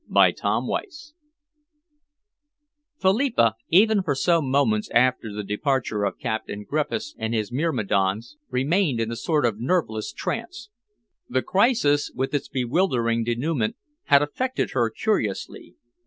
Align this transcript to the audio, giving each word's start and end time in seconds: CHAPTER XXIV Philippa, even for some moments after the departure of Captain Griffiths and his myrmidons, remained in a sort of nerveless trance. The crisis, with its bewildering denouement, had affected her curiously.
CHAPTER 0.11 0.41
XXIV 0.47 1.13
Philippa, 2.97 3.55
even 3.69 4.01
for 4.01 4.15
some 4.15 4.49
moments 4.49 4.89
after 4.89 5.31
the 5.31 5.43
departure 5.43 6.05
of 6.05 6.17
Captain 6.17 6.63
Griffiths 6.63 7.13
and 7.19 7.35
his 7.35 7.51
myrmidons, 7.51 8.35
remained 8.49 8.99
in 8.99 9.11
a 9.11 9.15
sort 9.15 9.45
of 9.45 9.59
nerveless 9.61 10.11
trance. 10.11 10.71
The 11.29 11.43
crisis, 11.43 12.11
with 12.15 12.33
its 12.33 12.49
bewildering 12.49 13.23
denouement, 13.23 13.75
had 14.05 14.23
affected 14.23 14.71
her 14.71 14.89
curiously. 14.89 15.75